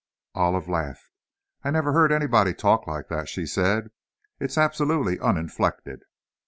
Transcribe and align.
Olive 0.33 0.67
laughed. 0.67 1.11
"I 1.63 1.69
never 1.69 1.93
heard 1.93 2.11
anybody 2.11 2.55
talk 2.55 2.87
like 2.87 3.07
that," 3.09 3.29
she 3.29 3.45
said. 3.45 3.91
"It's 4.39 4.57
absolutely 4.57 5.19
uninflected." 5.19 6.05